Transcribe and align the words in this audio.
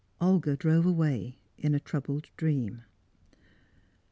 Olga 0.19 0.55
drove 0.57 0.87
away 0.87 1.37
in 1.59 1.75
a 1.75 1.79
troubled 1.79 2.29
dream. 2.35 2.85